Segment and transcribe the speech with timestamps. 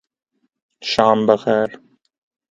[0.91, 1.69] شام بخیر